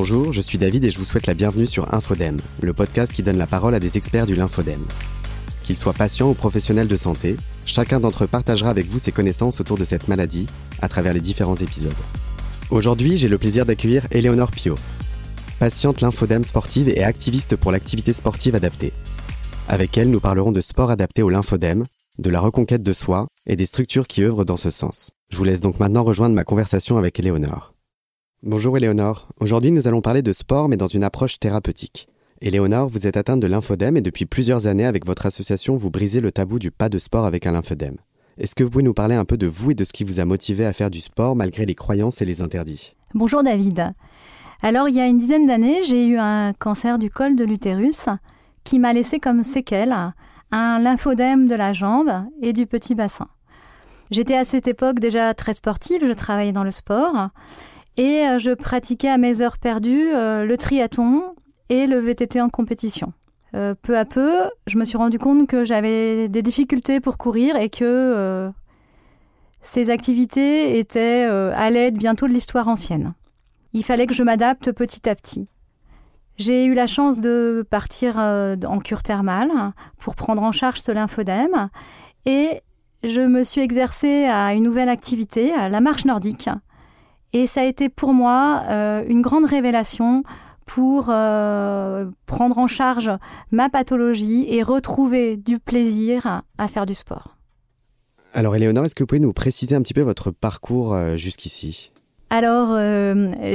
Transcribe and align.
Bonjour, 0.00 0.32
je 0.32 0.40
suis 0.40 0.58
David 0.58 0.84
et 0.84 0.90
je 0.90 0.98
vous 0.98 1.04
souhaite 1.04 1.26
la 1.26 1.34
bienvenue 1.34 1.66
sur 1.66 1.92
Infodème, 1.92 2.38
le 2.62 2.72
podcast 2.72 3.12
qui 3.12 3.24
donne 3.24 3.36
la 3.36 3.48
parole 3.48 3.74
à 3.74 3.80
des 3.80 3.96
experts 3.96 4.26
du 4.26 4.36
lymphodème. 4.36 4.86
Qu'ils 5.64 5.76
soient 5.76 5.92
patients 5.92 6.30
ou 6.30 6.34
professionnels 6.34 6.86
de 6.86 6.96
santé, 6.96 7.36
chacun 7.66 7.98
d'entre 7.98 8.22
eux 8.22 8.28
partagera 8.28 8.70
avec 8.70 8.86
vous 8.86 9.00
ses 9.00 9.10
connaissances 9.10 9.60
autour 9.60 9.76
de 9.76 9.84
cette 9.84 10.06
maladie 10.06 10.46
à 10.80 10.88
travers 10.88 11.14
les 11.14 11.20
différents 11.20 11.56
épisodes. 11.56 11.96
Aujourd'hui, 12.70 13.18
j'ai 13.18 13.26
le 13.26 13.38
plaisir 13.38 13.66
d'accueillir 13.66 14.06
Éléonore 14.12 14.52
Pio, 14.52 14.76
patiente 15.58 16.00
lymphodème 16.00 16.44
sportive 16.44 16.90
et 16.90 17.02
activiste 17.02 17.56
pour 17.56 17.72
l'activité 17.72 18.12
sportive 18.12 18.54
adaptée. 18.54 18.92
Avec 19.66 19.98
elle, 19.98 20.10
nous 20.10 20.20
parlerons 20.20 20.52
de 20.52 20.60
sport 20.60 20.92
adapté 20.92 21.24
au 21.24 21.28
lymphodème, 21.28 21.82
de 22.20 22.30
la 22.30 22.38
reconquête 22.38 22.84
de 22.84 22.92
soi 22.92 23.26
et 23.48 23.56
des 23.56 23.66
structures 23.66 24.06
qui 24.06 24.22
œuvrent 24.22 24.44
dans 24.44 24.56
ce 24.56 24.70
sens. 24.70 25.10
Je 25.28 25.36
vous 25.38 25.44
laisse 25.44 25.60
donc 25.60 25.80
maintenant 25.80 26.04
rejoindre 26.04 26.36
ma 26.36 26.44
conversation 26.44 26.98
avec 26.98 27.18
Éléonore. 27.18 27.74
Bonjour 28.44 28.76
Éléonore. 28.76 29.26
Aujourd'hui, 29.40 29.72
nous 29.72 29.88
allons 29.88 30.00
parler 30.00 30.22
de 30.22 30.32
sport 30.32 30.68
mais 30.68 30.76
dans 30.76 30.86
une 30.86 31.02
approche 31.02 31.40
thérapeutique. 31.40 32.06
Éléonore, 32.40 32.88
vous 32.88 33.08
êtes 33.08 33.16
atteinte 33.16 33.40
de 33.40 33.48
lymphodème 33.48 33.96
et 33.96 34.00
depuis 34.00 34.26
plusieurs 34.26 34.68
années, 34.68 34.86
avec 34.86 35.04
votre 35.04 35.26
association, 35.26 35.74
vous 35.74 35.90
brisez 35.90 36.20
le 36.20 36.30
tabou 36.30 36.60
du 36.60 36.70
pas 36.70 36.88
de 36.88 36.98
sport 36.98 37.24
avec 37.24 37.48
un 37.48 37.52
lymphodème. 37.52 37.96
Est-ce 38.38 38.54
que 38.54 38.62
vous 38.62 38.70
pouvez 38.70 38.84
nous 38.84 38.94
parler 38.94 39.16
un 39.16 39.24
peu 39.24 39.36
de 39.36 39.48
vous 39.48 39.72
et 39.72 39.74
de 39.74 39.82
ce 39.82 39.92
qui 39.92 40.04
vous 40.04 40.20
a 40.20 40.24
motivé 40.24 40.64
à 40.64 40.72
faire 40.72 40.88
du 40.88 41.00
sport 41.00 41.34
malgré 41.34 41.66
les 41.66 41.74
croyances 41.74 42.22
et 42.22 42.24
les 42.24 42.40
interdits? 42.40 42.94
Bonjour 43.12 43.42
David. 43.42 43.92
Alors, 44.62 44.88
il 44.88 44.94
y 44.94 45.00
a 45.00 45.08
une 45.08 45.18
dizaine 45.18 45.46
d'années, 45.46 45.80
j'ai 45.84 46.06
eu 46.06 46.16
un 46.16 46.52
cancer 46.52 47.00
du 47.00 47.10
col 47.10 47.34
de 47.34 47.44
l'utérus 47.44 48.08
qui 48.62 48.78
m'a 48.78 48.92
laissé 48.92 49.18
comme 49.18 49.42
séquelle 49.42 50.12
un 50.52 50.78
lymphodème 50.78 51.48
de 51.48 51.56
la 51.56 51.72
jambe 51.72 52.12
et 52.40 52.52
du 52.52 52.68
petit 52.68 52.94
bassin. 52.94 53.26
J'étais 54.12 54.36
à 54.36 54.44
cette 54.44 54.68
époque 54.68 55.00
déjà 55.00 55.34
très 55.34 55.54
sportive, 55.54 56.06
je 56.06 56.12
travaillais 56.12 56.52
dans 56.52 56.62
le 56.62 56.70
sport 56.70 57.30
et 57.98 58.26
euh, 58.26 58.38
je 58.38 58.52
pratiquais 58.52 59.08
à 59.08 59.18
mes 59.18 59.42
heures 59.42 59.58
perdues 59.58 60.14
euh, 60.14 60.44
le 60.44 60.56
triathlon 60.56 61.34
et 61.68 61.86
le 61.86 61.98
VTT 61.98 62.40
en 62.40 62.48
compétition. 62.48 63.12
Euh, 63.54 63.74
peu 63.74 63.98
à 63.98 64.04
peu, 64.04 64.44
je 64.66 64.78
me 64.78 64.84
suis 64.84 64.96
rendu 64.96 65.18
compte 65.18 65.46
que 65.46 65.64
j'avais 65.64 66.28
des 66.28 66.40
difficultés 66.40 67.00
pour 67.00 67.18
courir 67.18 67.56
et 67.56 67.68
que 67.68 68.50
ces 69.60 69.90
activités 69.90 70.78
étaient 70.78 71.24
à 71.24 71.68
l'aide 71.68 71.98
bientôt 71.98 72.28
de 72.28 72.32
l'histoire 72.32 72.68
ancienne. 72.68 73.14
Il 73.72 73.84
fallait 73.84 74.06
que 74.06 74.14
je 74.14 74.22
m'adapte 74.22 74.72
petit 74.72 75.08
à 75.08 75.14
petit. 75.14 75.48
J'ai 76.36 76.64
eu 76.66 76.74
la 76.74 76.86
chance 76.86 77.20
de 77.20 77.66
partir 77.68 78.18
en 78.18 78.78
cure 78.78 79.02
thermale 79.02 79.50
pour 79.98 80.14
prendre 80.14 80.42
en 80.42 80.52
charge 80.52 80.80
ce 80.80 80.92
lymphodème 80.92 81.68
et 82.26 82.60
je 83.02 83.20
me 83.20 83.44
suis 83.44 83.62
exercée 83.62 84.24
à 84.26 84.54
une 84.54 84.64
nouvelle 84.64 84.88
activité, 84.88 85.52
à 85.52 85.68
la 85.68 85.80
marche 85.80 86.04
nordique. 86.04 86.48
Et 87.32 87.46
ça 87.46 87.60
a 87.60 87.64
été 87.64 87.88
pour 87.88 88.14
moi 88.14 88.62
euh, 88.68 89.04
une 89.06 89.20
grande 89.20 89.44
révélation 89.44 90.22
pour 90.64 91.06
euh, 91.08 92.06
prendre 92.26 92.58
en 92.58 92.66
charge 92.66 93.10
ma 93.50 93.68
pathologie 93.68 94.46
et 94.48 94.62
retrouver 94.62 95.36
du 95.36 95.58
plaisir 95.58 96.42
à 96.58 96.68
faire 96.68 96.86
du 96.86 96.94
sport. 96.94 97.36
Alors 98.34 98.54
Éléonore, 98.54 98.84
est-ce 98.84 98.94
que 98.94 99.02
vous 99.02 99.06
pouvez 99.06 99.20
nous 99.20 99.32
préciser 99.32 99.74
un 99.74 99.82
petit 99.82 99.94
peu 99.94 100.02
votre 100.02 100.30
parcours 100.30 100.94
euh, 100.94 101.16
jusqu'ici? 101.16 101.90
Alors, 102.30 102.76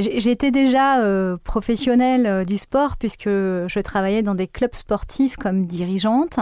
j'étais 0.00 0.50
déjà 0.50 1.00
professionnelle 1.44 2.44
du 2.44 2.56
sport 2.56 2.96
puisque 2.96 3.28
je 3.28 3.80
travaillais 3.80 4.24
dans 4.24 4.34
des 4.34 4.48
clubs 4.48 4.74
sportifs 4.74 5.36
comme 5.36 5.66
dirigeante. 5.66 6.40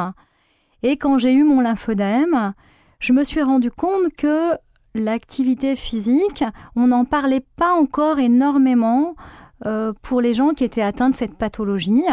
Et 0.83 0.97
quand 0.97 1.19
j'ai 1.19 1.35
eu 1.35 1.45
mon 1.45 1.61
lymphodème, 1.61 2.55
je 3.01 3.13
me 3.13 3.23
suis 3.23 3.43
rendu 3.43 3.71
compte 3.71 4.15
que 4.17 4.55
l'activité 4.95 5.77
physique, 5.77 6.45
on 6.77 6.89
n'en 6.89 7.05
parlait 7.05 7.45
pas 7.57 7.73
encore 7.73 8.19
énormément 8.19 9.15
euh, 9.65 9.93
pour 10.03 10.21
les 10.21 10.35
gens 10.35 10.51
qui 10.51 10.65
étaient 10.65 10.83
atteints 10.83 11.11
de 11.11 11.15
cette 11.15 11.35
pathologie, 11.35 12.05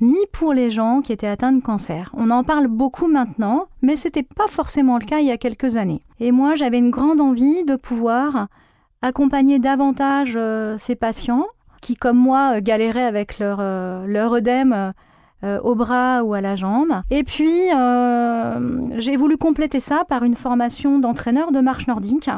ni 0.00 0.16
pour 0.32 0.52
les 0.52 0.70
gens 0.70 1.00
qui 1.00 1.12
étaient 1.12 1.26
atteints 1.26 1.52
de 1.52 1.62
cancer. 1.62 2.10
On 2.16 2.30
en 2.30 2.44
parle 2.44 2.68
beaucoup 2.68 3.08
maintenant, 3.08 3.66
mais 3.82 3.96
ce 3.96 4.06
n'était 4.06 4.22
pas 4.22 4.46
forcément 4.46 4.98
le 4.98 5.04
cas 5.04 5.18
il 5.18 5.26
y 5.26 5.32
a 5.32 5.38
quelques 5.38 5.76
années. 5.76 6.04
Et 6.20 6.30
moi, 6.30 6.54
j'avais 6.54 6.78
une 6.78 6.90
grande 6.90 7.20
envie 7.20 7.64
de 7.64 7.74
pouvoir 7.74 8.46
accompagner 9.02 9.58
davantage 9.58 10.34
euh, 10.36 10.76
ces 10.78 10.94
patients 10.94 11.46
qui, 11.80 11.96
comme 11.96 12.18
moi, 12.18 12.60
galéraient 12.60 13.02
avec 13.02 13.40
leur, 13.40 13.58
euh, 13.60 14.06
leur 14.06 14.32
œdème 14.34 14.92
euh, 15.44 15.60
au 15.60 15.74
bras 15.74 16.22
ou 16.22 16.34
à 16.34 16.40
la 16.40 16.54
jambe. 16.54 17.02
Et 17.10 17.24
puis, 17.24 17.70
euh, 17.74 18.86
j'ai 18.96 19.16
voulu 19.16 19.36
compléter 19.36 19.80
ça 19.80 20.04
par 20.08 20.22
une 20.22 20.36
formation 20.36 20.98
d'entraîneur 20.98 21.52
de 21.52 21.60
marche 21.60 21.86
nordique, 21.86 22.30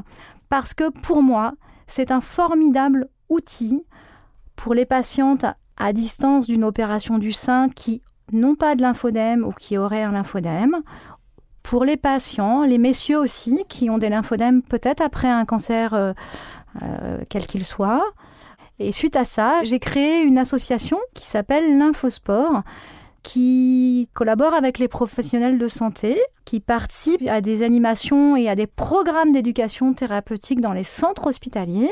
parce 0.49 0.75
que 0.75 0.91
pour 1.03 1.23
moi, 1.23 1.53
c'est 1.87 2.11
un 2.11 2.21
formidable 2.21 3.09
outil 3.29 3.85
pour 4.57 4.75
les 4.75 4.87
patientes 4.87 5.45
à 5.77 5.93
distance 5.93 6.47
d'une 6.47 6.65
opération 6.65 7.19
du 7.19 7.33
sein 7.33 7.69
qui 7.69 8.01
n'ont 8.33 8.55
pas 8.55 8.75
de 8.75 8.83
lymphodème 8.83 9.45
ou 9.45 9.53
qui 9.53 9.77
auraient 9.77 10.03
un 10.03 10.13
lymphodème, 10.13 10.77
pour 11.63 11.85
les 11.85 11.97
patients, 11.97 12.65
les 12.65 12.79
messieurs 12.79 13.19
aussi, 13.19 13.65
qui 13.69 13.91
ont 13.91 13.99
des 13.99 14.09
lymphodèmes 14.09 14.63
peut-être 14.63 15.03
après 15.03 15.29
un 15.29 15.45
cancer 15.45 16.15
euh, 16.83 17.19
quel 17.29 17.47
qu'il 17.47 17.65
soit. 17.65 18.05
Et 18.79 18.93
suite 18.93 19.17
à 19.17 19.25
ça, 19.25 19.63
j'ai 19.63 19.79
créé 19.79 20.23
une 20.23 20.39
association 20.39 20.99
qui 21.15 21.27
s'appelle 21.27 21.79
Lymphosport, 21.79 22.63
qui 23.23 24.09
collabore 24.15 24.53
avec 24.53 24.79
les 24.79 24.89
professionnels 24.89 25.59
de 25.59 25.69
santé, 25.69 26.21
qui 26.45 26.61
participe 26.61 27.27
à 27.29 27.41
des 27.41 27.63
animations 27.63 28.37
et 28.37 28.49
à 28.49 28.55
des 28.55 28.67
programmes 28.67 29.33
d'éducation 29.33 29.95
thérapeutique 29.95 30.61
dans 30.61 30.73
les 30.73 30.85
centres 30.85 31.29
hospitaliers. 31.29 31.91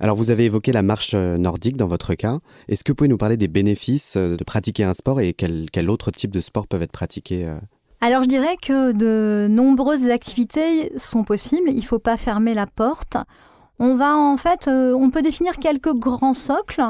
Alors 0.00 0.16
vous 0.16 0.30
avez 0.30 0.44
évoqué 0.44 0.70
la 0.70 0.82
marche 0.82 1.12
euh, 1.14 1.36
nordique 1.36 1.76
dans 1.76 1.88
votre 1.88 2.14
cas. 2.14 2.38
Est-ce 2.68 2.84
que 2.84 2.92
vous 2.92 2.96
pouvez 2.96 3.08
nous 3.08 3.18
parler 3.18 3.36
des 3.36 3.48
bénéfices 3.48 4.16
euh, 4.16 4.36
de 4.36 4.44
pratiquer 4.44 4.84
un 4.84 4.94
sport 4.94 5.20
et 5.20 5.32
quel, 5.32 5.66
quel 5.72 5.90
autre 5.90 6.12
type 6.12 6.30
de 6.30 6.40
sport 6.40 6.68
peuvent 6.68 6.82
être 6.82 6.92
pratiqués 6.92 7.46
euh? 7.46 7.58
alors 8.00 8.22
je 8.22 8.28
dirais 8.28 8.56
que 8.62 8.92
de 8.92 9.48
nombreuses 9.50 10.08
activités 10.08 10.92
sont 10.96 11.24
possibles, 11.24 11.68
il 11.68 11.78
ne 11.78 11.80
faut 11.80 11.98
pas 11.98 12.16
fermer 12.16 12.54
la 12.54 12.66
porte. 12.66 13.16
On 13.78 13.94
va 13.94 14.16
en 14.16 14.36
fait, 14.36 14.68
on 14.68 15.10
peut 15.10 15.22
définir 15.22 15.58
quelques 15.58 15.94
grands 15.94 16.34
socles, 16.34 16.82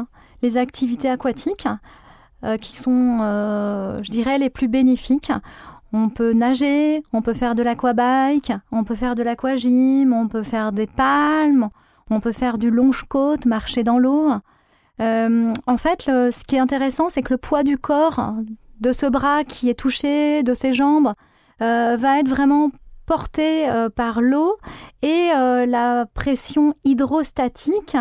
les 0.43 0.57
activités 0.57 1.09
aquatiques. 1.09 1.69
Euh, 2.45 2.57
qui 2.57 2.77
sont, 2.77 3.19
euh, 3.21 4.01
je 4.05 4.11
dirais, 4.13 4.39
les 4.39 4.49
plus 4.49 4.69
bénéfiques. 4.69 5.33
On 5.93 6.09
peut 6.09 6.33
nager, 6.33 7.03
on 7.13 7.21
peut 7.21 7.33
faire 7.33 7.57
de 7.57 7.65
l'aquabike, 7.65 8.53
on 8.71 8.85
peut 8.85 8.95
faire 8.95 9.17
de 9.17 9.25
l'aquagym, 9.25 10.13
on 10.13 10.29
peut 10.29 10.45
faire 10.45 10.71
des 10.71 10.87
palmes, 10.87 11.69
on 12.11 12.21
peut 12.21 12.31
faire 12.31 12.57
du 12.57 12.71
longe-côte, 12.71 13.45
marcher 13.45 13.83
dans 13.83 13.99
l'eau. 13.99 14.31
Euh, 15.01 15.53
en 15.67 15.77
fait, 15.77 16.03
ce 16.05 16.45
qui 16.45 16.55
est 16.55 16.61
intéressant, 16.61 17.09
c'est 17.09 17.23
que 17.23 17.35
le 17.35 17.39
poids 17.39 17.65
du 17.65 17.77
corps, 17.77 18.35
de 18.81 18.93
ce 18.93 19.07
bras 19.07 19.43
qui 19.43 19.69
est 19.69 19.79
touché, 19.79 20.45
de 20.45 20.55
ses 20.55 20.73
jambes, 20.73 21.15
va 21.59 22.21
être 22.21 22.29
vraiment 22.29 22.71
porté 23.09 23.67
par 23.97 24.21
l'eau 24.21 24.57
et 25.03 25.31
la 25.67 26.07
pression 26.15 26.75
hydrostatique 26.85 27.97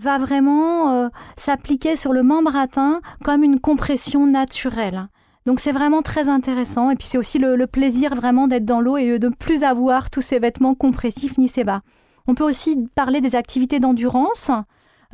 va 0.00 0.18
vraiment 0.18 0.92
euh, 0.92 1.08
s'appliquer 1.36 1.94
sur 1.94 2.12
le 2.12 2.22
membre 2.22 2.56
atteint 2.56 3.00
comme 3.22 3.44
une 3.44 3.60
compression 3.60 4.26
naturelle. 4.26 5.08
Donc 5.46 5.60
c'est 5.60 5.72
vraiment 5.72 6.02
très 6.02 6.28
intéressant. 6.28 6.90
Et 6.90 6.96
puis 6.96 7.06
c'est 7.06 7.18
aussi 7.18 7.38
le, 7.38 7.66
plaisir 7.66 8.14
vraiment 8.14 8.48
d'être 8.48 8.64
dans 8.64 8.80
l'eau 8.80 8.96
et 8.96 9.18
de 9.18 9.28
ne 9.28 9.34
plus 9.34 9.62
avoir 9.62 10.10
tous 10.10 10.22
ces 10.22 10.38
vêtements 10.38 10.74
compressifs 10.74 11.38
ni 11.38 11.48
ces 11.48 11.64
bas. 11.64 11.82
On 12.26 12.34
peut 12.34 12.44
aussi 12.44 12.88
parler 12.94 13.20
des 13.20 13.36
activités 13.36 13.80
d'endurance, 13.80 14.50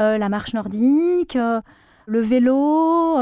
euh, 0.00 0.18
la 0.18 0.28
marche 0.28 0.54
nordique, 0.54 1.36
euh, 1.36 1.60
le 2.06 2.20
vélo, 2.20 3.16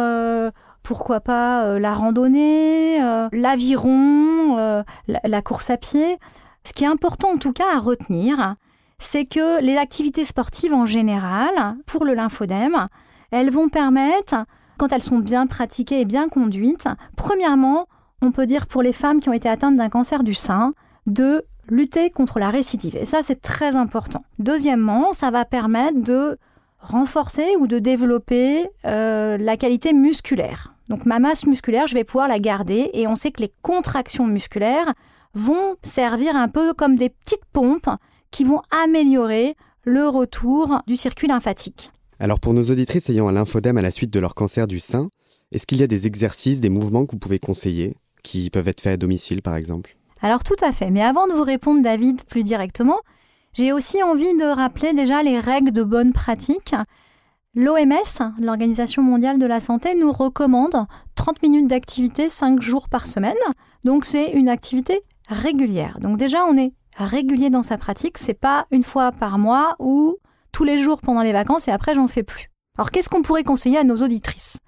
pourquoi 0.84 1.20
pas 1.20 1.78
la 1.80 1.92
randonnée, 1.92 3.00
l'aviron, 3.32 4.84
la 5.06 5.42
course 5.42 5.70
à 5.70 5.76
pied. 5.76 6.18
Ce 6.62 6.72
qui 6.72 6.84
est 6.84 6.88
important 6.88 7.30
en 7.32 7.38
tout 7.38 7.52
cas 7.52 7.74
à 7.74 7.80
retenir, 7.80 8.54
c'est 8.98 9.24
que 9.24 9.60
les 9.60 9.76
activités 9.76 10.24
sportives 10.24 10.72
en 10.72 10.86
général, 10.86 11.76
pour 11.86 12.04
le 12.04 12.14
lymphodème, 12.14 12.88
elles 13.32 13.50
vont 13.50 13.68
permettre, 13.68 14.36
quand 14.78 14.92
elles 14.92 15.02
sont 15.02 15.18
bien 15.18 15.46
pratiquées 15.46 16.00
et 16.00 16.04
bien 16.04 16.28
conduites, 16.28 16.88
premièrement, 17.16 17.86
on 18.22 18.30
peut 18.30 18.46
dire 18.46 18.66
pour 18.66 18.82
les 18.82 18.92
femmes 18.92 19.20
qui 19.20 19.28
ont 19.28 19.34
été 19.34 19.48
atteintes 19.48 19.76
d'un 19.76 19.88
cancer 19.88 20.22
du 20.22 20.34
sein, 20.34 20.72
de 21.06 21.44
lutter 21.68 22.10
contre 22.10 22.38
la 22.38 22.50
récidive. 22.50 22.96
Et 22.96 23.04
ça, 23.04 23.22
c'est 23.22 23.40
très 23.40 23.74
important. 23.74 24.22
Deuxièmement, 24.38 25.12
ça 25.12 25.30
va 25.30 25.44
permettre 25.44 26.00
de 26.00 26.38
renforcer 26.84 27.56
ou 27.58 27.66
de 27.66 27.78
développer 27.78 28.66
euh, 28.84 29.36
la 29.38 29.56
qualité 29.56 29.92
musculaire. 29.92 30.74
Donc 30.88 31.06
ma 31.06 31.18
masse 31.18 31.46
musculaire, 31.46 31.86
je 31.86 31.94
vais 31.94 32.04
pouvoir 32.04 32.28
la 32.28 32.38
garder 32.38 32.90
et 32.92 33.06
on 33.06 33.16
sait 33.16 33.30
que 33.30 33.40
les 33.40 33.52
contractions 33.62 34.26
musculaires 34.26 34.92
vont 35.34 35.76
servir 35.82 36.36
un 36.36 36.48
peu 36.48 36.74
comme 36.74 36.96
des 36.96 37.08
petites 37.08 37.44
pompes 37.52 37.90
qui 38.30 38.44
vont 38.44 38.60
améliorer 38.70 39.54
le 39.84 40.08
retour 40.08 40.80
du 40.86 40.96
circuit 40.96 41.28
lymphatique. 41.28 41.90
Alors 42.20 42.40
pour 42.40 42.54
nos 42.54 42.70
auditrices 42.70 43.08
ayant 43.10 43.28
un 43.28 43.32
lymphodème 43.32 43.78
à 43.78 43.82
la 43.82 43.90
suite 43.90 44.12
de 44.12 44.20
leur 44.20 44.34
cancer 44.34 44.66
du 44.66 44.78
sein, 44.78 45.08
est-ce 45.52 45.66
qu'il 45.66 45.78
y 45.78 45.82
a 45.82 45.86
des 45.86 46.06
exercices, 46.06 46.60
des 46.60 46.68
mouvements 46.68 47.06
que 47.06 47.12
vous 47.12 47.18
pouvez 47.18 47.38
conseiller, 47.38 47.96
qui 48.22 48.50
peuvent 48.50 48.68
être 48.68 48.80
faits 48.80 48.94
à 48.94 48.96
domicile 48.96 49.42
par 49.42 49.56
exemple? 49.56 49.96
Alors 50.20 50.42
tout 50.42 50.56
à 50.62 50.72
fait, 50.72 50.90
mais 50.90 51.02
avant 51.02 51.26
de 51.26 51.32
vous 51.32 51.42
répondre 51.42 51.82
David 51.82 52.24
plus 52.24 52.42
directement, 52.42 52.98
j'ai 53.54 53.72
aussi 53.72 54.02
envie 54.02 54.34
de 54.34 54.44
rappeler 54.44 54.92
déjà 54.92 55.22
les 55.22 55.38
règles 55.38 55.72
de 55.72 55.82
bonne 55.82 56.12
pratique. 56.12 56.74
L'OMS, 57.54 58.32
l'Organisation 58.40 59.02
mondiale 59.02 59.38
de 59.38 59.46
la 59.46 59.60
santé, 59.60 59.94
nous 59.94 60.10
recommande 60.10 60.86
30 61.14 61.40
minutes 61.42 61.68
d'activité 61.68 62.28
5 62.28 62.60
jours 62.60 62.88
par 62.88 63.06
semaine. 63.06 63.34
Donc 63.84 64.04
c'est 64.04 64.32
une 64.32 64.48
activité 64.48 65.02
régulière. 65.28 65.98
Donc 66.00 66.16
déjà 66.16 66.44
on 66.44 66.56
est 66.56 66.72
régulier 66.96 67.50
dans 67.50 67.62
sa 67.62 67.78
pratique, 67.78 68.18
c'est 68.18 68.34
pas 68.34 68.66
une 68.70 68.82
fois 68.82 69.12
par 69.12 69.38
mois 69.38 69.76
ou 69.78 70.16
tous 70.52 70.64
les 70.64 70.78
jours 70.78 71.00
pendant 71.00 71.22
les 71.22 71.32
vacances 71.32 71.68
et 71.68 71.72
après 71.72 71.94
j'en 71.94 72.08
fais 72.08 72.22
plus. 72.22 72.50
Alors 72.76 72.90
qu'est-ce 72.90 73.08
qu'on 73.08 73.22
pourrait 73.22 73.44
conseiller 73.44 73.78
à 73.78 73.84
nos 73.84 74.02
auditrices? 74.02 74.58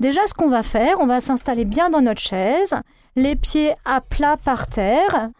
Déjà 0.00 0.26
ce 0.26 0.34
qu'on 0.34 0.48
va 0.48 0.62
faire, 0.62 0.98
on 1.00 1.06
va 1.06 1.20
s'installer 1.20 1.64
bien 1.64 1.90
dans 1.90 2.00
notre 2.00 2.20
chaise, 2.20 2.74
les 3.16 3.36
pieds 3.36 3.74
à 3.84 4.00
plat 4.00 4.36
par 4.36 4.66
terre. 4.68 5.30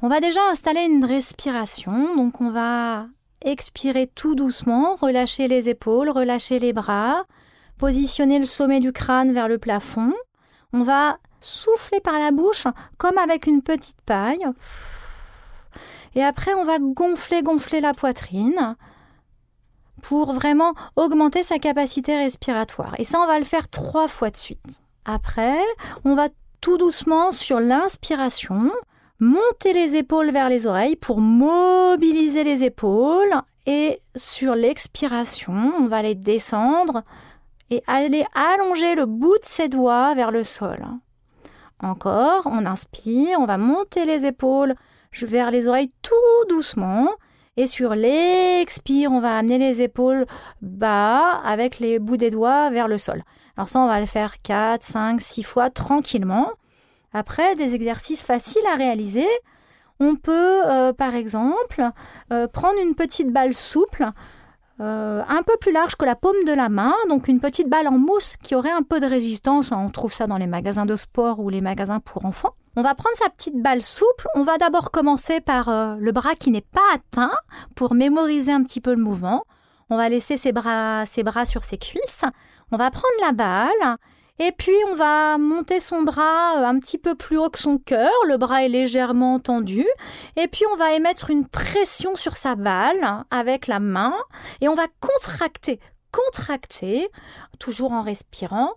On 0.00 0.06
va 0.06 0.20
déjà 0.20 0.40
installer 0.48 0.82
une 0.82 1.04
respiration, 1.04 2.14
donc 2.14 2.40
on 2.40 2.52
va 2.52 3.08
expirer 3.42 4.06
tout 4.06 4.36
doucement, 4.36 4.94
relâcher 4.94 5.48
les 5.48 5.68
épaules, 5.68 6.08
relâcher 6.08 6.60
les 6.60 6.72
bras, 6.72 7.24
positionner 7.78 8.38
le 8.38 8.46
sommet 8.46 8.78
du 8.78 8.92
crâne 8.92 9.32
vers 9.32 9.48
le 9.48 9.58
plafond. 9.58 10.12
On 10.72 10.84
va 10.84 11.18
souffler 11.40 11.98
par 11.98 12.14
la 12.14 12.30
bouche 12.30 12.68
comme 12.96 13.18
avec 13.18 13.48
une 13.48 13.60
petite 13.60 14.00
paille. 14.02 14.46
Et 16.14 16.22
après, 16.22 16.54
on 16.54 16.64
va 16.64 16.78
gonfler, 16.78 17.42
gonfler 17.42 17.80
la 17.80 17.92
poitrine 17.92 18.76
pour 20.04 20.32
vraiment 20.32 20.74
augmenter 20.94 21.42
sa 21.42 21.58
capacité 21.58 22.16
respiratoire. 22.16 22.94
Et 22.98 23.04
ça, 23.04 23.18
on 23.18 23.26
va 23.26 23.40
le 23.40 23.44
faire 23.44 23.68
trois 23.68 24.06
fois 24.06 24.30
de 24.30 24.36
suite. 24.36 24.80
Après, 25.04 25.58
on 26.04 26.14
va 26.14 26.28
tout 26.60 26.78
doucement 26.78 27.32
sur 27.32 27.58
l'inspiration 27.58 28.70
monter 29.20 29.72
les 29.72 29.96
épaules 29.96 30.30
vers 30.30 30.48
les 30.48 30.66
oreilles 30.66 30.96
pour 30.96 31.20
mobiliser 31.20 32.44
les 32.44 32.64
épaules 32.64 33.34
et 33.66 34.00
sur 34.16 34.54
l'expiration, 34.54 35.72
on 35.78 35.86
va 35.86 36.02
les 36.02 36.14
descendre 36.14 37.02
et 37.70 37.82
aller 37.86 38.24
allonger 38.34 38.94
le 38.94 39.06
bout 39.06 39.38
de 39.38 39.44
ses 39.44 39.68
doigts 39.68 40.14
vers 40.14 40.30
le 40.30 40.42
sol. 40.42 40.86
Encore, 41.80 42.42
on 42.46 42.66
inspire, 42.66 43.38
on 43.38 43.44
va 43.44 43.58
monter 43.58 44.04
les 44.04 44.26
épaules 44.26 44.74
vers 45.12 45.50
les 45.50 45.68
oreilles 45.68 45.92
tout 46.02 46.48
doucement. 46.48 47.08
Et 47.56 47.66
sur 47.66 47.94
l'expire, 47.94 49.10
on 49.10 49.20
va 49.20 49.36
amener 49.36 49.58
les 49.58 49.82
épaules 49.82 50.26
bas 50.62 51.40
avec 51.44 51.80
les 51.80 51.98
bouts 51.98 52.16
des 52.16 52.30
doigts 52.30 52.70
vers 52.70 52.88
le 52.88 52.98
sol. 52.98 53.22
Alors 53.56 53.68
ça, 53.68 53.80
on 53.80 53.88
va 53.88 53.98
le 53.98 54.06
faire 54.06 54.40
4, 54.42 54.82
5, 54.82 55.20
6 55.20 55.42
fois 55.42 55.68
tranquillement. 55.68 56.50
Après, 57.12 57.56
des 57.56 57.74
exercices 57.74 58.22
faciles 58.22 58.66
à 58.72 58.76
réaliser. 58.76 59.26
On 60.00 60.14
peut, 60.14 60.62
euh, 60.66 60.92
par 60.92 61.14
exemple, 61.14 61.82
euh, 62.32 62.46
prendre 62.46 62.78
une 62.80 62.94
petite 62.94 63.32
balle 63.32 63.54
souple, 63.54 64.08
euh, 64.80 65.22
un 65.28 65.42
peu 65.42 65.56
plus 65.60 65.72
large 65.72 65.96
que 65.96 66.04
la 66.04 66.14
paume 66.14 66.44
de 66.46 66.52
la 66.52 66.68
main, 66.68 66.94
donc 67.08 67.26
une 67.26 67.40
petite 67.40 67.68
balle 67.68 67.88
en 67.88 67.98
mousse 67.98 68.36
qui 68.36 68.54
aurait 68.54 68.70
un 68.70 68.82
peu 68.82 69.00
de 69.00 69.06
résistance. 69.06 69.72
On 69.72 69.88
trouve 69.88 70.12
ça 70.12 70.26
dans 70.26 70.36
les 70.36 70.46
magasins 70.46 70.86
de 70.86 70.94
sport 70.94 71.40
ou 71.40 71.50
les 71.50 71.60
magasins 71.60 71.98
pour 71.98 72.24
enfants. 72.24 72.54
On 72.76 72.82
va 72.82 72.94
prendre 72.94 73.16
sa 73.16 73.28
petite 73.30 73.60
balle 73.60 73.82
souple. 73.82 74.28
On 74.36 74.44
va 74.44 74.56
d'abord 74.56 74.92
commencer 74.92 75.40
par 75.40 75.68
le 75.98 76.12
bras 76.12 76.36
qui 76.36 76.52
n'est 76.52 76.60
pas 76.60 76.80
atteint 76.94 77.32
pour 77.74 77.94
mémoriser 77.94 78.52
un 78.52 78.62
petit 78.62 78.80
peu 78.80 78.94
le 78.94 79.02
mouvement. 79.02 79.42
On 79.90 79.96
va 79.96 80.08
laisser 80.08 80.36
ses 80.36 80.52
bras, 80.52 81.04
ses 81.04 81.24
bras 81.24 81.44
sur 81.44 81.64
ses 81.64 81.78
cuisses. 81.78 82.24
On 82.70 82.76
va 82.76 82.92
prendre 82.92 83.08
la 83.22 83.32
balle 83.32 83.98
et 84.38 84.52
puis 84.52 84.76
on 84.90 84.94
va 84.94 85.36
monter 85.38 85.80
son 85.80 86.02
bras 86.02 86.58
euh, 86.58 86.64
un 86.64 86.78
petit 86.78 86.98
peu 86.98 87.14
plus 87.14 87.36
haut 87.36 87.50
que 87.50 87.58
son 87.58 87.78
cœur, 87.78 88.10
le 88.26 88.36
bras 88.36 88.64
est 88.64 88.68
légèrement 88.68 89.40
tendu, 89.40 89.84
et 90.36 90.48
puis 90.48 90.64
on 90.72 90.76
va 90.76 90.92
émettre 90.92 91.30
une 91.30 91.46
pression 91.46 92.14
sur 92.16 92.36
sa 92.36 92.54
balle 92.54 93.24
avec 93.30 93.66
la 93.66 93.80
main, 93.80 94.14
et 94.60 94.68
on 94.68 94.74
va 94.74 94.86
contracter, 95.00 95.80
contracter, 96.12 97.08
toujours 97.58 97.92
en 97.92 98.02
respirant, 98.02 98.72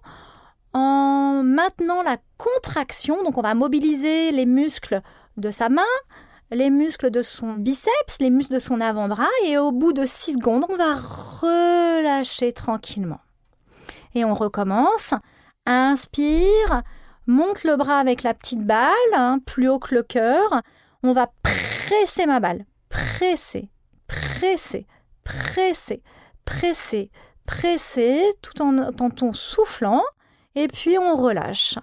en 0.73 1.43
maintenant 1.43 2.01
la 2.01 2.17
contraction, 2.37 3.23
donc 3.23 3.37
on 3.37 3.41
va 3.41 3.53
mobiliser 3.53 4.31
les 4.31 4.45
muscles 4.45 5.01
de 5.37 5.51
sa 5.51 5.69
main, 5.69 5.83
les 6.51 6.69
muscles 6.69 7.11
de 7.11 7.21
son 7.21 7.53
biceps, 7.53 8.19
les 8.19 8.29
muscles 8.29 8.55
de 8.55 8.59
son 8.59 8.81
avant-bras, 8.81 9.29
et 9.45 9.57
au 9.57 9.71
bout 9.71 9.93
de 9.93 10.05
6 10.05 10.33
secondes, 10.33 10.65
on 10.69 10.75
va 10.75 10.95
relâcher 10.95 12.51
tranquillement. 12.51 13.21
Et 14.15 14.25
on 14.25 14.33
recommence. 14.33 15.13
Inspire, 15.65 16.81
monte 17.27 17.63
le 17.63 17.75
bras 17.75 17.99
avec 17.99 18.23
la 18.23 18.33
petite 18.33 18.65
balle, 18.65 18.95
hein, 19.15 19.39
plus 19.45 19.69
haut 19.69 19.79
que 19.79 19.95
le 19.95 20.03
cœur. 20.03 20.61
On 21.03 21.13
va 21.13 21.27
presser 21.43 22.25
ma 22.25 22.39
balle. 22.39 22.65
Presser, 22.89 23.69
presser, 24.07 24.87
presser, 25.23 26.01
presser, 26.45 27.11
presser, 27.45 28.23
tout 28.41 28.61
en, 28.61 28.75
en 28.77 29.33
soufflant. 29.33 30.03
Et 30.55 30.67
puis 30.67 30.97
on 30.97 31.15
relâche. 31.15 31.75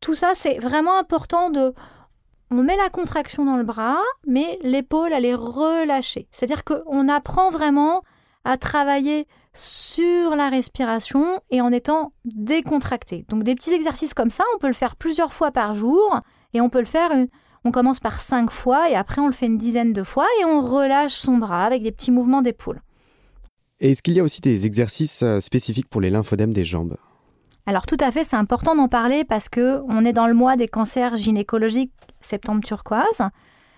Tout 0.00 0.14
ça, 0.14 0.32
c'est 0.34 0.58
vraiment 0.58 0.98
important 0.98 1.50
de... 1.50 1.74
On 2.50 2.62
met 2.62 2.76
la 2.76 2.90
contraction 2.90 3.44
dans 3.44 3.56
le 3.56 3.64
bras, 3.64 3.98
mais 4.26 4.58
l'épaule, 4.62 5.12
elle 5.12 5.24
est 5.24 5.34
relâchée. 5.34 6.28
C'est-à-dire 6.30 6.62
qu'on 6.62 7.08
apprend 7.08 7.50
vraiment 7.50 8.02
à 8.44 8.56
travailler 8.56 9.26
sur 9.56 10.36
la 10.36 10.48
respiration 10.48 11.40
et 11.50 11.60
en 11.60 11.72
étant 11.72 12.12
décontracté. 12.24 13.24
Donc 13.28 13.42
des 13.42 13.54
petits 13.54 13.72
exercices 13.72 14.14
comme 14.14 14.30
ça, 14.30 14.44
on 14.54 14.58
peut 14.58 14.66
le 14.66 14.72
faire 14.72 14.96
plusieurs 14.96 15.32
fois 15.32 15.50
par 15.50 15.74
jour 15.74 16.20
et 16.54 16.60
on 16.60 16.68
peut 16.68 16.80
le 16.80 16.86
faire, 16.86 17.10
on 17.64 17.70
commence 17.70 18.00
par 18.00 18.20
cinq 18.20 18.50
fois 18.50 18.90
et 18.90 18.94
après 18.94 19.20
on 19.20 19.26
le 19.26 19.32
fait 19.32 19.46
une 19.46 19.58
dizaine 19.58 19.92
de 19.92 20.02
fois 20.02 20.26
et 20.40 20.44
on 20.44 20.60
relâche 20.60 21.14
son 21.14 21.38
bras 21.38 21.64
avec 21.64 21.82
des 21.82 21.92
petits 21.92 22.10
mouvements 22.10 22.42
d'épaule. 22.42 22.80
Et 23.80 23.92
est-ce 23.92 24.02
qu'il 24.02 24.14
y 24.14 24.20
a 24.20 24.22
aussi 24.22 24.40
des 24.40 24.64
exercices 24.64 25.22
euh, 25.22 25.40
spécifiques 25.40 25.88
pour 25.88 26.00
les 26.00 26.08
lymphodèmes 26.08 26.52
des 26.52 26.64
jambes? 26.64 26.96
Alors 27.66 27.84
tout 27.86 27.96
à 28.00 28.10
fait, 28.12 28.24
c'est 28.24 28.36
important 28.36 28.74
d'en 28.74 28.88
parler 28.88 29.24
parce 29.24 29.48
que 29.48 29.82
on 29.88 30.04
est 30.04 30.12
dans 30.12 30.26
le 30.26 30.34
mois 30.34 30.56
des 30.56 30.68
cancers 30.68 31.16
gynécologiques 31.16 31.92
septembre 32.20 32.62
turquoise. 32.64 33.22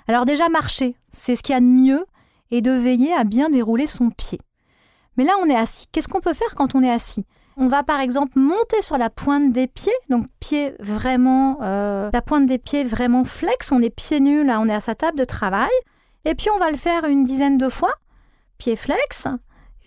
Alors 0.07 0.25
déjà 0.25 0.49
marcher, 0.49 0.97
c'est 1.13 1.37
ce 1.37 1.43
qu'il 1.43 1.55
y 1.55 1.57
a 1.57 1.61
de 1.61 1.67
mieux 1.67 2.05
et 2.51 2.63
de 2.63 2.71
veiller 2.71 3.13
à 3.13 3.25
bien 3.25 3.51
dérouler 3.51 3.87
son 3.87 4.11
pied. 4.11 4.39
Mais 5.19 5.25
là, 5.25 5.33
on 5.43 5.49
est 5.51 5.57
assis. 5.57 5.87
Qu'est-ce 5.93 6.09
qu'on 6.09 6.21
peut 6.21 6.33
faire 6.33 6.55
quand 6.55 6.75
on 6.75 6.83
est 6.83 6.91
assis? 6.91 7.27
On 7.61 7.67
va 7.67 7.83
par 7.83 7.99
exemple 7.99 8.39
monter 8.39 8.81
sur 8.83 8.99
la 8.99 9.11
pointe 9.11 9.53
des 9.53 9.67
pieds, 9.67 9.93
donc 10.09 10.27
pied 10.39 10.75
vraiment, 10.79 11.59
euh, 11.63 12.09
la 12.13 12.23
pointe 12.23 12.47
des 12.47 12.59
pieds 12.59 12.85
vraiment 12.85 13.25
flex, 13.25 13.73
on 13.73 13.83
est 13.83 13.91
pieds 13.91 14.21
nus, 14.21 14.45
là 14.45 14.61
on 14.61 14.69
est 14.69 14.75
à 14.75 14.81
sa 14.81 14.95
table 14.95 15.19
de 15.19 15.25
travail, 15.25 15.73
et 16.25 16.37
puis 16.37 16.47
on 16.55 16.59
va 16.61 16.71
le 16.71 16.77
faire 16.77 17.05
une 17.05 17.25
dizaine 17.25 17.59
de 17.59 17.69
fois, 17.69 17.93
pied 18.59 18.77
flex, 18.77 19.27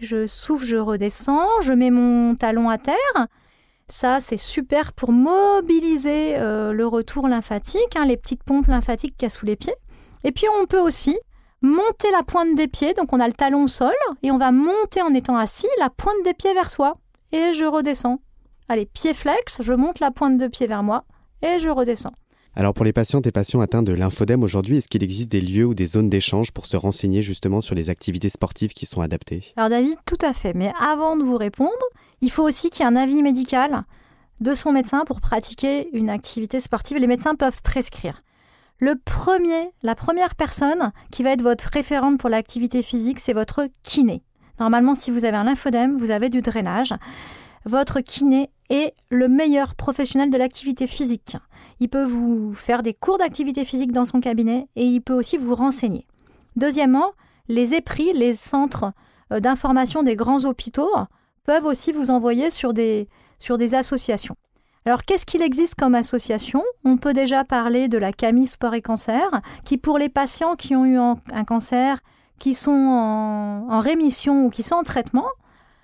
je 0.02 0.28
souffle, 0.28 0.66
je 0.66 0.76
redescends, 0.76 1.62
je 1.62 1.72
mets 1.72 1.92
mon 1.92 2.36
talon 2.36 2.70
à 2.70 2.78
terre, 2.78 3.28
ça 3.88 4.20
c'est 4.20 4.36
super 4.36 4.92
pour 4.92 5.14
mobiliser 5.14 6.36
euh, 6.40 6.74
le 6.74 6.86
retour 6.86 7.30
lymphatique, 7.30 7.96
hein, 7.96 8.04
les 8.06 8.18
petites 8.18 8.44
pompes 8.44 8.68
lymphatiques 8.68 9.16
qu'il 9.16 9.28
y 9.28 9.32
a 9.32 9.34
sous 9.34 9.46
les 9.46 9.56
pieds, 9.56 9.76
et 10.26 10.34
puis 10.34 10.48
on 10.62 10.66
peut 10.66 10.82
aussi 10.82 11.18
monter 11.62 12.10
la 12.12 12.24
pointe 12.24 12.56
des 12.56 12.68
pieds, 12.68 12.94
donc 12.94 13.14
on 13.14 13.20
a 13.20 13.28
le 13.28 13.34
talon 13.34 13.64
au 13.64 13.68
sol, 13.68 13.94
et 14.24 14.32
on 14.32 14.38
va 14.38 14.52
monter 14.52 15.02
en 15.02 15.14
étant 15.14 15.38
assis 15.38 15.68
la 15.80 15.90
pointe 15.90 16.24
des 16.24 16.34
pieds 16.34 16.54
vers 16.54 16.70
soi. 16.70 16.98
Et 17.32 17.54
je 17.54 17.66
redescends. 17.66 18.20
Allez, 18.68 18.86
pied 18.86 19.14
flex, 19.14 19.62
je 19.62 19.74
monte 19.74 20.00
la 20.00 20.12
pointe 20.12 20.38
de 20.38 20.48
pied 20.48 20.68
vers 20.68 20.84
moi, 20.84 21.04
et 21.42 21.60
je 21.60 21.70
redescends. 21.70 22.14
Alors 22.54 22.74
pour 22.74 22.84
les 22.84 22.92
patientes 22.92 23.26
et 23.28 23.32
patients 23.32 23.62
atteints 23.62 23.82
de 23.82 23.94
lymphodème 23.94 24.44
aujourd'hui, 24.44 24.78
est-ce 24.78 24.90
qu'il 24.90 25.04
existe 25.04 25.32
des 25.32 25.40
lieux 25.40 25.66
ou 25.66 25.74
des 25.74 25.88
zones 25.88 26.10
d'échange 26.10 26.52
pour 26.52 26.66
se 26.66 26.76
renseigner 26.76 27.22
justement 27.22 27.62
sur 27.62 27.76
les 27.76 27.90
activités 27.90 28.30
sportives 28.30 28.74
qui 28.74 28.86
sont 28.86 29.00
adaptées? 29.00 29.54
Alors 29.56 29.70
David, 29.70 29.96
tout 30.06 30.18
à 30.22 30.34
fait. 30.34 30.54
Mais 30.54 30.72
avant 30.82 31.16
de 31.16 31.24
vous 31.24 31.38
répondre, 31.38 31.72
il 32.20 32.30
faut 32.30 32.44
aussi 32.44 32.70
qu'il 32.70 32.82
y 32.82 32.84
ait 32.84 32.92
un 32.92 32.98
avis 32.98 33.24
médical 33.24 33.86
de 34.42 34.54
son 34.54 34.74
médecin 34.74 35.06
pour 35.06 35.22
pratiquer 35.22 35.88
une 35.96 36.10
activité 36.10 36.60
sportive. 36.60 36.98
Les 36.98 37.08
médecins 37.08 37.36
peuvent 37.36 37.62
prescrire. 37.62 38.22
Le 38.84 38.96
premier, 38.96 39.70
la 39.84 39.94
première 39.94 40.34
personne 40.34 40.92
qui 41.12 41.22
va 41.22 41.30
être 41.30 41.44
votre 41.44 41.70
référente 41.72 42.20
pour 42.20 42.30
l'activité 42.30 42.82
physique, 42.82 43.20
c'est 43.20 43.32
votre 43.32 43.68
kiné. 43.84 44.24
Normalement, 44.60 44.96
si 44.96 45.12
vous 45.12 45.24
avez 45.24 45.38
un 45.38 45.44
lymphodème, 45.44 45.96
vous 45.96 46.10
avez 46.10 46.30
du 46.30 46.42
drainage. 46.42 46.96
Votre 47.66 48.00
kiné 48.00 48.50
est 48.72 48.96
le 49.12 49.28
meilleur 49.28 49.76
professionnel 49.76 50.32
de 50.32 50.38
l'activité 50.38 50.88
physique. 50.88 51.38
Il 51.80 51.90
peut 51.90 52.04
vous 52.04 52.54
faire 52.54 52.82
des 52.82 52.96
cours 52.96 53.20
d'activité 53.20 53.66
physique 53.66 53.92
dans 53.92 54.06
son 54.06 54.20
cabinet 54.20 54.68
et 54.76 54.84
il 54.84 55.02
peut 55.02 55.14
aussi 55.14 55.38
vous 55.38 55.54
renseigner. 55.54 56.08
Deuxièmement, 56.56 57.12
les 57.50 57.76
EPRI, 57.76 58.14
les 58.14 58.34
centres 58.34 58.94
euh, 59.32 59.40
d'information 59.40 60.02
des 60.02 60.16
grands 60.16 60.44
hôpitaux, 60.46 60.90
peuvent 61.44 61.66
aussi 61.66 61.92
vous 61.92 62.10
envoyer 62.10 62.50
sur 62.50 62.74
des, 62.74 63.08
sur 63.38 63.60
des 63.60 63.76
associations. 63.76 64.36
Alors 64.86 65.04
qu'est-ce 65.04 65.26
qu'il 65.26 65.42
existe 65.42 65.76
comme 65.76 65.94
association? 65.94 66.64
On 66.84 66.98
peut 66.98 67.14
déjà 67.14 67.44
parler 67.44 67.88
de 67.88 67.98
la 67.98 68.12
Camille 68.12 68.48
Sport 68.48 68.74
et 68.74 68.82
Cancer, 68.82 69.42
qui 69.64 69.78
pour 69.78 70.00
les 70.00 70.10
patients 70.10 70.56
qui 70.56 70.76
ont 70.76 70.86
eu 70.86 70.98
un 70.98 71.44
cancer, 71.46 72.02
qui 72.42 72.56
sont 72.56 72.72
en, 72.72 73.80
rémission 73.82 74.46
ou 74.46 74.50
qui 74.50 74.64
sont 74.64 74.74
en 74.74 74.84
traitement, 74.84 75.28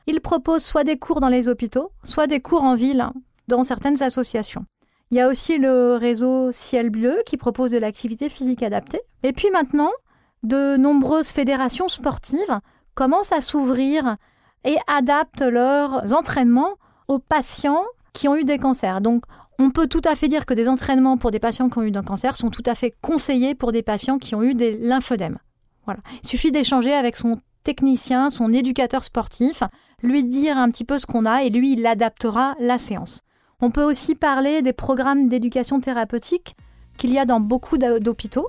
il 0.07 0.21
propose 0.21 0.63
soit 0.63 0.83
des 0.83 0.97
cours 0.97 1.19
dans 1.19 1.27
les 1.29 1.47
hôpitaux, 1.47 1.91
soit 2.03 2.25
des 2.25 2.39
cours 2.39 2.63
en 2.63 2.73
ville, 2.73 3.07
dans 3.47 3.63
certaines 3.63 4.01
associations. 4.01 4.65
Il 5.11 5.17
y 5.17 5.21
a 5.21 5.27
aussi 5.27 5.59
le 5.59 5.97
réseau 5.97 6.51
Ciel 6.51 6.89
Bleu 6.89 7.21
qui 7.27 7.37
propose 7.37 7.69
de 7.69 7.77
l'activité 7.77 8.27
physique 8.27 8.63
adaptée. 8.63 9.01
Et 9.21 9.33
puis 9.33 9.51
maintenant, 9.51 9.91
de 10.41 10.77
nombreuses 10.77 11.29
fédérations 11.29 11.89
sportives 11.89 12.59
commencent 12.95 13.33
à 13.33 13.41
s'ouvrir 13.41 14.17
et 14.63 14.77
adaptent 14.87 15.43
leurs 15.43 16.11
entraînements 16.11 16.73
aux 17.07 17.19
patients 17.19 17.85
qui 18.17 18.27
ont 18.27 18.35
eu 18.35 18.43
des 18.43 18.57
cancers. 18.57 18.99
Donc, 18.99 19.23
on 19.59 19.69
peut 19.69 19.87
tout 19.87 20.01
à 20.03 20.15
fait 20.15 20.27
dire 20.27 20.45
que 20.47 20.55
des 20.55 20.67
entraînements 20.67 21.17
pour 21.17 21.29
des 21.29 21.39
patients 21.39 21.69
qui 21.69 21.77
ont 21.77 21.83
eu 21.83 21.91
un 21.95 22.03
cancer 22.03 22.35
sont 22.35 22.49
tout 22.49 22.63
à 22.65 22.73
fait 22.73 22.91
conseillés 23.01 23.53
pour 23.53 23.71
des 23.71 23.83
patients 23.83 24.17
qui 24.17 24.33
ont 24.33 24.41
eu 24.41 24.55
des 24.55 24.75
lymphodèmes. 24.75 25.37
Voilà. 25.85 26.01
Il 26.23 26.27
suffit 26.27 26.51
d'échanger 26.51 26.93
avec 26.93 27.15
son 27.15 27.37
technicien, 27.63 28.29
son 28.29 28.51
éducateur 28.51 29.03
sportif, 29.03 29.61
lui 30.01 30.25
dire 30.25 30.57
un 30.57 30.71
petit 30.71 30.83
peu 30.83 30.97
ce 30.97 31.05
qu'on 31.05 31.25
a 31.25 31.43
et 31.43 31.49
lui, 31.49 31.73
il 31.73 31.85
adaptera 31.85 32.55
la 32.59 32.79
séance. 32.79 33.21
On 33.61 33.69
peut 33.69 33.83
aussi 33.83 34.15
parler 34.15 34.61
des 34.61 34.73
programmes 34.73 35.27
d'éducation 35.27 35.79
thérapeutique 35.79 36.55
qu'il 36.97 37.11
y 37.11 37.19
a 37.19 37.25
dans 37.25 37.39
beaucoup 37.39 37.77
d'hôpitaux 37.77 38.47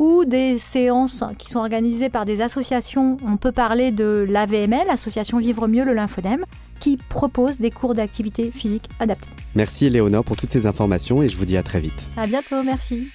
ou 0.00 0.24
des 0.24 0.58
séances 0.58 1.22
qui 1.38 1.48
sont 1.48 1.60
organisées 1.60 2.08
par 2.08 2.24
des 2.24 2.40
associations. 2.40 3.16
On 3.24 3.36
peut 3.36 3.52
parler 3.52 3.92
de 3.92 4.26
l'AVML, 4.28 4.90
Association 4.90 5.38
Vivre 5.38 5.68
Mieux 5.68 5.84
le 5.84 5.92
Lymphodème, 5.92 6.44
qui 6.86 6.96
propose 6.96 7.58
des 7.58 7.72
cours 7.72 7.94
d'activité 7.94 8.52
physique 8.52 8.84
adaptés. 9.00 9.30
Merci 9.56 9.90
Léonore 9.90 10.24
pour 10.24 10.36
toutes 10.36 10.50
ces 10.50 10.66
informations 10.66 11.20
et 11.20 11.28
je 11.28 11.36
vous 11.36 11.44
dis 11.44 11.56
à 11.56 11.64
très 11.64 11.80
vite. 11.80 12.06
À 12.16 12.28
bientôt, 12.28 12.62
merci. 12.62 13.08